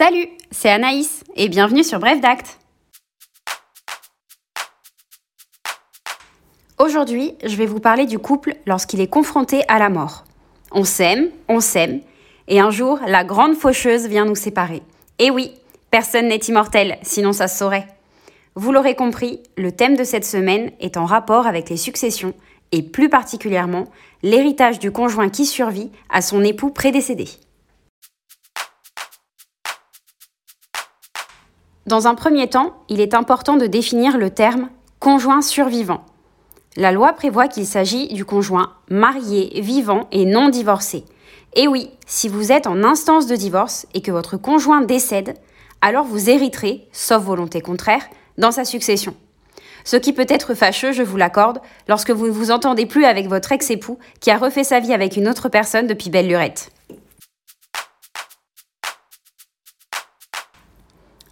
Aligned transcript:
Salut, 0.00 0.28
c'est 0.52 0.70
Anaïs 0.70 1.24
et 1.34 1.48
bienvenue 1.48 1.82
sur 1.82 1.98
Bref 1.98 2.20
d'Acte. 2.20 2.60
Aujourd'hui, 6.78 7.34
je 7.44 7.56
vais 7.56 7.66
vous 7.66 7.80
parler 7.80 8.06
du 8.06 8.20
couple 8.20 8.54
lorsqu'il 8.64 9.00
est 9.00 9.08
confronté 9.08 9.64
à 9.66 9.80
la 9.80 9.88
mort. 9.88 10.22
On 10.70 10.84
s'aime, 10.84 11.30
on 11.48 11.58
s'aime, 11.58 12.00
et 12.46 12.60
un 12.60 12.70
jour, 12.70 13.00
la 13.08 13.24
grande 13.24 13.56
faucheuse 13.56 14.06
vient 14.06 14.24
nous 14.24 14.36
séparer. 14.36 14.82
Et 15.18 15.32
oui, 15.32 15.50
personne 15.90 16.28
n'est 16.28 16.36
immortel, 16.36 16.98
sinon 17.02 17.32
ça 17.32 17.48
se 17.48 17.58
saurait. 17.58 17.88
Vous 18.54 18.70
l'aurez 18.70 18.94
compris, 18.94 19.42
le 19.56 19.72
thème 19.72 19.96
de 19.96 20.04
cette 20.04 20.24
semaine 20.24 20.70
est 20.78 20.96
en 20.96 21.06
rapport 21.06 21.48
avec 21.48 21.70
les 21.70 21.76
successions, 21.76 22.34
et 22.70 22.84
plus 22.84 23.08
particulièrement 23.08 23.86
l'héritage 24.22 24.78
du 24.78 24.92
conjoint 24.92 25.28
qui 25.28 25.44
survit 25.44 25.90
à 26.08 26.22
son 26.22 26.44
époux 26.44 26.70
prédécédé. 26.70 27.26
Dans 31.88 32.06
un 32.06 32.14
premier 32.14 32.48
temps, 32.48 32.74
il 32.90 33.00
est 33.00 33.14
important 33.14 33.56
de 33.56 33.66
définir 33.66 34.18
le 34.18 34.28
terme 34.28 34.68
conjoint 35.00 35.40
survivant. 35.40 36.04
La 36.76 36.92
loi 36.92 37.14
prévoit 37.14 37.48
qu'il 37.48 37.64
s'agit 37.64 38.08
du 38.08 38.26
conjoint 38.26 38.74
marié, 38.90 39.58
vivant 39.62 40.06
et 40.12 40.26
non 40.26 40.50
divorcé. 40.50 41.06
Et 41.54 41.66
oui, 41.66 41.88
si 42.06 42.28
vous 42.28 42.52
êtes 42.52 42.66
en 42.66 42.84
instance 42.84 43.26
de 43.26 43.36
divorce 43.36 43.86
et 43.94 44.02
que 44.02 44.10
votre 44.10 44.36
conjoint 44.36 44.82
décède, 44.82 45.32
alors 45.80 46.04
vous 46.04 46.28
hériterez, 46.28 46.86
sauf 46.92 47.22
volonté 47.22 47.62
contraire, 47.62 48.04
dans 48.36 48.52
sa 48.52 48.66
succession. 48.66 49.14
Ce 49.82 49.96
qui 49.96 50.12
peut 50.12 50.26
être 50.28 50.52
fâcheux, 50.52 50.92
je 50.92 51.02
vous 51.02 51.16
l'accorde, 51.16 51.62
lorsque 51.88 52.10
vous 52.10 52.26
ne 52.26 52.32
vous 52.32 52.50
entendez 52.50 52.84
plus 52.84 53.06
avec 53.06 53.28
votre 53.28 53.50
ex-époux 53.50 53.98
qui 54.20 54.30
a 54.30 54.36
refait 54.36 54.62
sa 54.62 54.78
vie 54.78 54.92
avec 54.92 55.16
une 55.16 55.26
autre 55.26 55.48
personne 55.48 55.86
depuis 55.86 56.10
belle 56.10 56.28
lurette. 56.28 56.70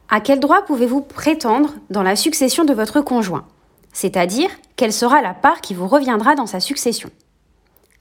À 0.08 0.20
quel 0.20 0.38
droit 0.38 0.62
pouvez-vous 0.62 1.00
prétendre 1.00 1.74
dans 1.90 2.04
la 2.04 2.14
succession 2.14 2.64
de 2.64 2.72
votre 2.72 3.00
conjoint? 3.00 3.44
C'est-à-dire, 3.92 4.50
quelle 4.76 4.92
sera 4.92 5.20
la 5.20 5.34
part 5.34 5.60
qui 5.60 5.74
vous 5.74 5.88
reviendra 5.88 6.36
dans 6.36 6.46
sa 6.46 6.60
succession? 6.60 7.10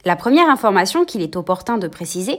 La 0.04 0.16
première 0.16 0.50
information 0.50 1.04
qu'il 1.04 1.24
est 1.24 1.36
opportun 1.36 1.80
de 1.80 1.88
préciser, 1.88 2.38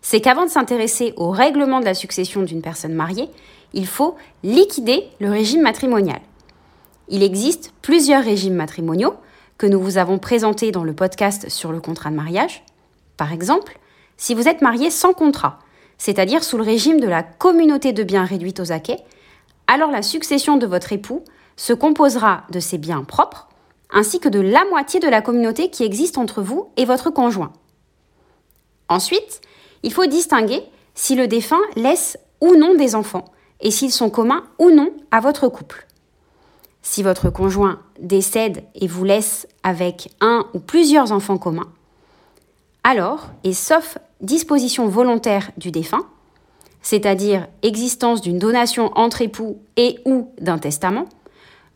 c'est 0.00 0.22
qu'avant 0.22 0.46
de 0.46 0.50
s'intéresser 0.50 1.12
au 1.16 1.30
règlement 1.30 1.80
de 1.80 1.84
la 1.84 1.94
succession 1.94 2.42
d'une 2.42 2.62
personne 2.62 2.94
mariée, 2.94 3.28
il 3.74 3.86
faut 3.86 4.16
liquider 4.42 5.04
le 5.20 5.30
régime 5.30 5.60
matrimonial. 5.60 6.20
Il 7.08 7.22
existe 7.22 7.74
plusieurs 7.82 8.24
régimes 8.24 8.54
matrimoniaux 8.54 9.14
que 9.58 9.66
nous 9.66 9.80
vous 9.80 9.98
avons 9.98 10.18
présentés 10.18 10.72
dans 10.72 10.84
le 10.84 10.94
podcast 10.94 11.50
sur 11.50 11.70
le 11.70 11.80
contrat 11.80 12.10
de 12.10 12.16
mariage. 12.16 12.64
Par 13.18 13.32
exemple, 13.32 13.78
si 14.16 14.34
vous 14.34 14.48
êtes 14.48 14.62
marié 14.62 14.90
sans 14.90 15.12
contrat, 15.12 15.58
c'est-à-dire 16.02 16.42
sous 16.42 16.56
le 16.56 16.64
régime 16.64 16.98
de 16.98 17.06
la 17.06 17.22
communauté 17.22 17.92
de 17.92 18.02
biens 18.02 18.24
réduite 18.24 18.58
aux 18.58 18.72
acquets, 18.72 19.04
alors 19.68 19.92
la 19.92 20.02
succession 20.02 20.56
de 20.56 20.66
votre 20.66 20.92
époux 20.92 21.22
se 21.54 21.72
composera 21.72 22.42
de 22.50 22.58
ses 22.58 22.76
biens 22.76 23.04
propres, 23.04 23.46
ainsi 23.88 24.18
que 24.18 24.28
de 24.28 24.40
la 24.40 24.64
moitié 24.64 24.98
de 24.98 25.06
la 25.06 25.22
communauté 25.22 25.70
qui 25.70 25.84
existe 25.84 26.18
entre 26.18 26.42
vous 26.42 26.70
et 26.76 26.86
votre 26.86 27.10
conjoint. 27.10 27.52
Ensuite, 28.88 29.42
il 29.84 29.92
faut 29.92 30.06
distinguer 30.06 30.64
si 30.96 31.14
le 31.14 31.28
défunt 31.28 31.62
laisse 31.76 32.18
ou 32.40 32.56
non 32.56 32.74
des 32.74 32.96
enfants 32.96 33.26
et 33.60 33.70
s'ils 33.70 33.92
sont 33.92 34.10
communs 34.10 34.42
ou 34.58 34.70
non 34.70 34.90
à 35.12 35.20
votre 35.20 35.46
couple. 35.46 35.86
Si 36.82 37.04
votre 37.04 37.30
conjoint 37.30 37.78
décède 38.00 38.64
et 38.74 38.88
vous 38.88 39.04
laisse 39.04 39.46
avec 39.62 40.10
un 40.20 40.48
ou 40.52 40.58
plusieurs 40.58 41.12
enfants 41.12 41.38
communs, 41.38 41.70
alors, 42.84 43.30
et 43.44 43.52
sauf 43.52 43.98
disposition 44.20 44.88
volontaire 44.88 45.50
du 45.56 45.70
défunt, 45.70 46.06
c'est-à-dire 46.82 47.46
existence 47.62 48.20
d'une 48.20 48.38
donation 48.38 48.90
entre 48.96 49.22
époux 49.22 49.58
et 49.76 50.00
ou 50.04 50.32
d'un 50.40 50.58
testament, 50.58 51.06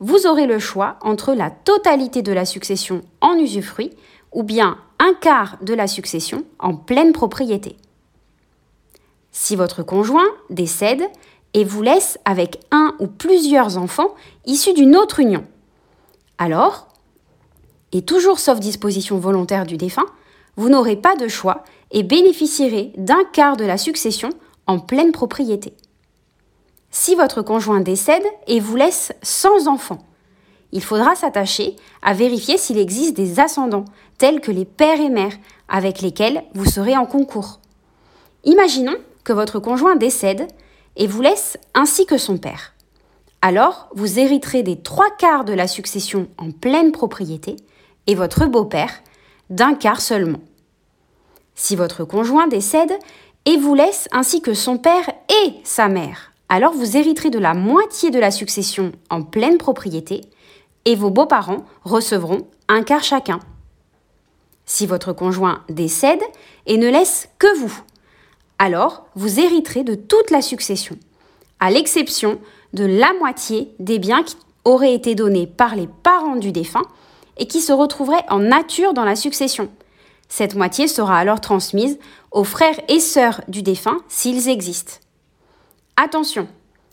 vous 0.01 0.27
aurez 0.27 0.47
le 0.47 0.59
choix 0.59 0.97
entre 1.01 1.33
la 1.33 1.51
totalité 1.51 2.23
de 2.23 2.33
la 2.33 2.45
succession 2.45 3.03
en 3.21 3.35
usufruit 3.39 3.93
ou 4.33 4.43
bien 4.43 4.79
un 4.99 5.15
quart 5.15 5.59
de 5.63 5.75
la 5.75 5.87
succession 5.87 6.45
en 6.59 6.75
pleine 6.75 7.13
propriété. 7.13 7.77
Si 9.31 9.55
votre 9.55 9.83
conjoint 9.83 10.27
décède 10.51 11.05
et 11.55 11.65
vous 11.65 11.83
laisse 11.83 12.19
avec 12.25 12.59
un 12.71 12.95
ou 12.99 13.07
plusieurs 13.07 13.79
enfants 13.79 14.15
issus 14.45 14.75
d'une 14.75 14.97
autre 14.97 15.21
union, 15.21 15.45
alors, 16.39 16.89
et 17.93 18.03
toujours 18.03 18.39
sauf 18.39 18.61
disposition 18.61 19.19
volontaire 19.19 19.65
du 19.67 19.77
défunt, 19.77 20.07
vous 20.57 20.69
n'aurez 20.69 20.97
pas 20.97 21.17
de 21.17 21.29
choix 21.29 21.63
et 21.91 22.03
bénéficierez 22.03 22.93
d'un 22.97 23.25
quart 23.33 23.57
de 23.57 23.65
la 23.65 23.79
succession 23.79 24.31
en 24.67 24.79
pleine 24.79 25.13
propriété. 25.13 25.75
Si 26.91 27.15
votre 27.15 27.43
conjoint 27.43 27.81
décède 27.81 28.25
et 28.47 28.59
vous 28.59 28.77
laisse 28.77 29.13
sans 29.23 29.69
enfant, 29.69 29.99
il 30.73 30.83
faudra 30.83 31.15
s'attacher 31.15 31.77
à 32.03 32.15
vérifier 32.15 32.59
s'il 32.59 32.79
existe 32.79 33.15
des 33.15 33.39
ascendants, 33.39 33.85
tels 34.19 34.41
que 34.41 34.51
les 34.51 34.65
pères 34.65 35.01
et 35.01 35.11
mères, 35.11 35.37
avec 35.69 36.01
lesquels 36.01 36.43
vous 36.55 36.65
serez 36.65 36.97
en 36.97 37.07
concours. 37.07 37.61
Imaginons 38.45 38.97
que 39.25 39.33
votre 39.33 39.59
conjoint 39.59 39.97
décède 39.97 40.47
et 40.97 41.07
vous 41.07 41.21
laisse 41.21 41.59
ainsi 41.75 42.07
que 42.07 42.19
son 42.19 42.39
père. 42.39 42.75
Alors, 43.43 43.89
vous 43.95 44.19
hériterez 44.19 44.63
des 44.63 44.81
trois 44.81 45.11
quarts 45.19 45.45
de 45.45 45.53
la 45.53 45.69
succession 45.69 46.29
en 46.39 46.51
pleine 46.51 46.93
propriété 46.93 47.57
et 48.07 48.15
votre 48.15 48.47
beau-père 48.47 49.03
d'un 49.51 49.75
quart 49.75 50.01
seulement. 50.01 50.41
Si 51.55 51.77
votre 51.77 52.05
conjoint 52.05 52.49
décède 52.49 52.93
et 53.45 53.57
vous 53.57 53.75
laisse 53.75 54.09
ainsi 54.13 54.43
que 54.43 54.55
son 54.55 54.79
père 54.79 55.09
et 55.45 55.55
sa 55.65 55.89
mère, 55.89 56.33
alors 56.49 56.73
vous 56.73 56.97
hériterez 56.97 57.31
de 57.31 57.39
la 57.39 57.55
moitié 57.55 58.11
de 58.11 58.19
la 58.19 58.31
succession 58.31 58.93
en 59.11 59.23
pleine 59.23 59.59
propriété 59.59 60.23
et 60.85 60.95
vos 60.95 61.11
beaux-parents 61.11 61.65
recevront 61.85 62.47
un 62.69 62.83
quart 62.83 63.03
chacun. 63.03 63.41
Si 64.65 64.87
votre 64.87 65.13
conjoint 65.13 65.63
décède 65.69 66.23
et 66.67 66.77
ne 66.77 66.89
laisse 66.89 67.29
que 67.39 67.59
vous, 67.59 67.81
alors 68.59 69.07
vous 69.15 69.41
hériterez 69.41 69.85
de 69.85 69.95
toute 69.95 70.31
la 70.31 70.43
succession, 70.43 70.97
à 71.61 71.71
l'exception 71.71 72.41
de 72.73 72.85
la 72.85 73.13
moitié 73.15 73.73
des 73.79 73.99
biens 73.99 74.23
qui 74.23 74.37
auraient 74.65 74.95
été 74.95 75.15
donnés 75.15 75.47
par 75.47 75.77
les 75.77 75.87
parents 75.87 76.37
du 76.37 76.53
défunt 76.53 76.87
et 77.37 77.47
qui 77.47 77.61
se 77.61 77.73
retrouveraient 77.73 78.25
en 78.29 78.39
nature 78.39 78.95
dans 78.95 79.05
la 79.05 79.17
succession. 79.17 79.69
Cette 80.29 80.55
moitié 80.55 80.89
sera 80.89 81.19
alors 81.19 81.41
transmise 81.41 81.99
aux 82.33 82.45
frères 82.45 82.81
et 82.89 83.01
sœurs 83.01 83.41
du 83.49 83.63
défunt 83.63 83.99
s'ils 84.09 84.49
existent. 84.49 84.95
Attention, 85.97 86.49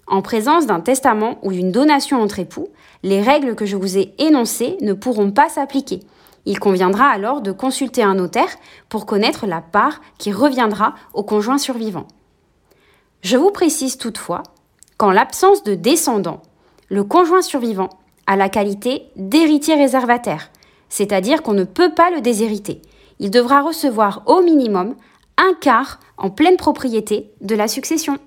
en 0.07 0.21
présence 0.21 0.65
d'un 0.65 0.79
testament 0.79 1.39
ou 1.43 1.51
d'une 1.51 1.71
donation 1.71 2.21
entre 2.21 2.39
époux, 2.39 2.69
les 3.03 3.21
règles 3.21 3.55
que 3.55 3.65
je 3.65 3.75
vous 3.75 3.97
ai 3.97 4.13
énoncées 4.17 4.77
ne 4.81 4.93
pourront 4.93 5.31
pas 5.31 5.49
s'appliquer. 5.49 6.01
Il 6.45 6.59
conviendra 6.59 7.07
alors 7.07 7.41
de 7.41 7.51
consulter 7.51 8.03
un 8.03 8.15
notaire 8.15 8.55
pour 8.89 9.05
connaître 9.05 9.47
la 9.47 9.61
part 9.61 10.01
qui 10.17 10.31
reviendra 10.31 10.93
au 11.13 11.23
conjoint 11.23 11.57
survivant. 11.57 12.07
Je 13.21 13.37
vous 13.37 13.51
précise 13.51 13.97
toutefois 13.97 14.43
qu'en 14.97 15.11
l'absence 15.11 15.63
de 15.63 15.75
descendants, 15.75 16.41
le 16.89 17.03
conjoint 17.03 17.41
survivant 17.41 17.89
a 18.27 18.35
la 18.35 18.49
qualité 18.49 19.03
d'héritier 19.15 19.75
réservataire, 19.75 20.49
c'est-à-dire 20.89 21.41
qu'on 21.43 21.53
ne 21.53 21.63
peut 21.63 21.93
pas 21.93 22.09
le 22.11 22.21
déshériter. 22.21 22.81
Il 23.19 23.31
devra 23.31 23.61
recevoir 23.61 24.23
au 24.25 24.41
minimum 24.41 24.95
un 25.37 25.53
quart 25.59 25.99
en 26.17 26.29
pleine 26.29 26.57
propriété 26.57 27.31
de 27.41 27.55
la 27.55 27.67
succession. 27.67 28.17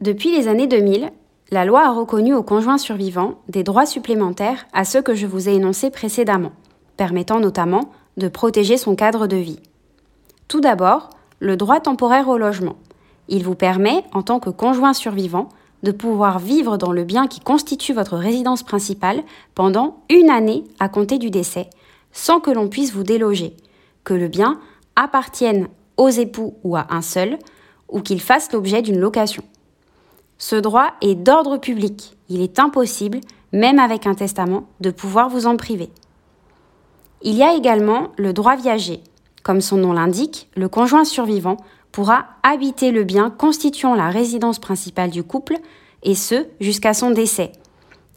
Depuis 0.00 0.30
les 0.30 0.46
années 0.48 0.68
2000, 0.68 1.10
la 1.50 1.64
loi 1.64 1.86
a 1.86 1.90
reconnu 1.90 2.34
aux 2.34 2.42
conjoints 2.42 2.78
survivants 2.78 3.40
des 3.48 3.62
droits 3.62 3.86
supplémentaires 3.86 4.66
à 4.72 4.84
ceux 4.84 5.02
que 5.02 5.14
je 5.14 5.26
vous 5.26 5.48
ai 5.48 5.54
énoncés 5.54 5.90
précédemment, 5.90 6.52
permettant 6.96 7.40
notamment 7.40 7.90
de 8.16 8.28
protéger 8.28 8.76
son 8.76 8.94
cadre 8.94 9.26
de 9.26 9.36
vie. 9.36 9.60
Tout 10.46 10.60
d'abord, 10.60 11.10
le 11.40 11.56
droit 11.56 11.80
temporaire 11.80 12.28
au 12.28 12.38
logement. 12.38 12.76
Il 13.28 13.44
vous 13.44 13.54
permet, 13.54 14.04
en 14.12 14.22
tant 14.22 14.40
que 14.40 14.50
conjoint 14.50 14.94
survivant, 14.94 15.48
de 15.82 15.92
pouvoir 15.92 16.38
vivre 16.38 16.76
dans 16.76 16.92
le 16.92 17.04
bien 17.04 17.26
qui 17.26 17.40
constitue 17.40 17.92
votre 17.92 18.16
résidence 18.16 18.62
principale 18.62 19.22
pendant 19.54 20.00
une 20.10 20.30
année 20.30 20.64
à 20.80 20.88
compter 20.88 21.18
du 21.18 21.30
décès, 21.30 21.70
sans 22.12 22.40
que 22.40 22.50
l'on 22.50 22.68
puisse 22.68 22.92
vous 22.92 23.04
déloger, 23.04 23.54
que 24.04 24.14
le 24.14 24.28
bien 24.28 24.58
appartienne 24.96 25.68
aux 25.96 26.08
époux 26.08 26.54
ou 26.64 26.76
à 26.76 26.86
un 26.90 27.02
seul, 27.02 27.38
ou 27.88 28.00
qu'il 28.00 28.20
fasse 28.20 28.52
l'objet 28.52 28.82
d'une 28.82 28.98
location. 28.98 29.42
Ce 30.38 30.56
droit 30.56 30.92
est 31.00 31.14
d'ordre 31.14 31.58
public. 31.58 32.16
Il 32.28 32.40
est 32.40 32.58
impossible, 32.58 33.20
même 33.52 33.78
avec 33.78 34.06
un 34.06 34.14
testament, 34.14 34.64
de 34.80 34.90
pouvoir 34.90 35.28
vous 35.28 35.46
en 35.46 35.56
priver. 35.56 35.90
Il 37.22 37.34
y 37.34 37.42
a 37.42 37.54
également 37.54 38.08
le 38.16 38.32
droit 38.32 38.56
viager. 38.56 39.00
Comme 39.42 39.60
son 39.60 39.78
nom 39.78 39.92
l'indique, 39.92 40.48
le 40.56 40.68
conjoint 40.68 41.04
survivant 41.04 41.56
pourra 41.92 42.26
habiter 42.42 42.90
le 42.90 43.04
bien 43.04 43.30
constituant 43.30 43.94
la 43.94 44.10
résidence 44.10 44.58
principale 44.58 45.10
du 45.10 45.22
couple, 45.22 45.56
et 46.02 46.14
ce 46.14 46.46
jusqu'à 46.60 46.94
son 46.94 47.10
décès. 47.10 47.52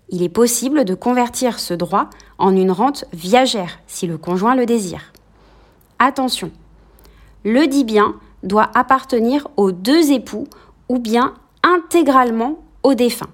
Il 0.10 0.24
est 0.24 0.30
possible 0.30 0.86
de 0.86 0.94
convertir 0.94 1.60
ce 1.60 1.74
droit 1.74 2.10
en 2.38 2.56
une 2.56 2.72
rente 2.72 3.06
viagère 3.14 3.80
si 3.88 4.08
le 4.08 4.18
conjoint 4.18 4.56
le 4.56 4.66
désire. 4.66 5.14
Attention, 6.00 6.52
le 7.44 7.68
dit 7.68 7.86
bien, 7.86 8.16
doit 8.44 8.70
appartenir 8.74 9.48
aux 9.56 9.72
deux 9.72 10.12
époux 10.12 10.48
ou 10.90 11.00
bien 11.00 11.34
intégralement 11.64 12.60
au 12.84 12.94
défunt. 12.94 13.30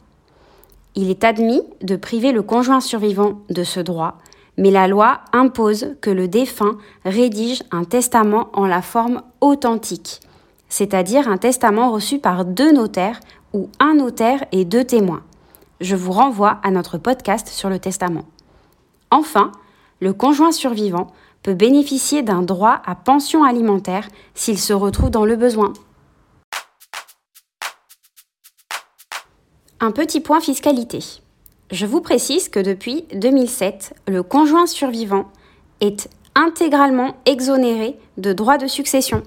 Il 0.95 1.09
est 1.09 1.23
admis 1.23 1.61
de 1.81 1.95
priver 1.95 2.31
le 2.31 2.41
conjoint 2.41 2.81
survivant 2.81 3.39
de 3.49 3.63
ce 3.63 3.79
droit, 3.79 4.17
mais 4.57 4.71
la 4.71 4.87
loi 4.87 5.21
impose 5.33 5.95
que 6.01 6.09
le 6.09 6.27
défunt 6.27 6.77
rédige 7.05 7.63
un 7.71 7.83
testament 7.83 8.49
en 8.53 8.65
la 8.65 8.81
forme 8.81 9.21
authentique, 9.39 10.19
c'est-à-dire 10.67 11.27
un 11.27 11.37
testament 11.37 11.91
reçu 11.91 12.19
par 12.19 12.43
deux 12.43 12.71
notaires 12.71 13.19
ou 13.53 13.69
un 13.79 13.95
notaire 13.95 14.43
et 14.51 14.65
deux 14.65 14.83
témoins. 14.83 15.23
Je 15.79 15.95
vous 15.95 16.11
renvoie 16.11 16.59
à 16.63 16.71
notre 16.71 16.97
podcast 16.97 17.47
sur 17.47 17.69
le 17.69 17.79
testament. 17.79 18.25
Enfin, 19.11 19.51
le 19.99 20.13
conjoint 20.13 20.51
survivant 20.51 21.07
peut 21.43 21.53
bénéficier 21.53 22.23
d'un 22.23 22.41
droit 22.41 22.81
à 22.85 22.95
pension 22.95 23.43
alimentaire 23.43 24.07
s'il 24.33 24.59
se 24.59 24.73
retrouve 24.73 25.11
dans 25.11 25.25
le 25.25 25.35
besoin. 25.35 25.73
Un 29.79 29.91
petit 29.91 30.19
point 30.19 30.41
fiscalité. 30.41 31.21
Je 31.71 31.85
vous 31.85 31.99
précise 31.99 32.47
que 32.47 32.59
depuis 32.59 33.05
2007, 33.13 33.93
le 34.07 34.23
conjoint 34.23 34.67
survivant 34.67 35.29
est 35.81 36.09
intégralement 36.33 37.17
exonéré 37.25 37.97
de 38.17 38.31
droits 38.31 38.57
de 38.57 38.67
succession. 38.67 39.21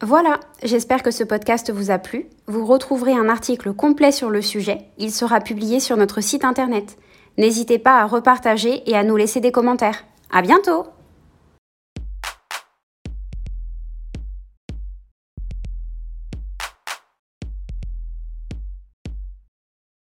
Voilà, 0.00 0.40
j'espère 0.62 1.02
que 1.02 1.10
ce 1.10 1.24
podcast 1.24 1.72
vous 1.72 1.90
a 1.90 1.98
plu. 1.98 2.26
Vous 2.46 2.64
retrouverez 2.66 3.12
un 3.12 3.28
article 3.28 3.72
complet 3.72 4.12
sur 4.12 4.30
le 4.30 4.42
sujet. 4.42 4.78
Il 4.98 5.12
sera 5.12 5.40
publié 5.40 5.80
sur 5.80 5.96
notre 5.96 6.20
site 6.20 6.44
internet. 6.44 6.98
N'hésitez 7.36 7.78
pas 7.78 8.00
à 8.00 8.06
repartager 8.06 8.88
et 8.90 8.96
à 8.96 9.04
nous 9.04 9.16
laisser 9.16 9.40
des 9.40 9.52
commentaires. 9.52 10.04
À 10.32 10.42
bientôt! 10.42 10.86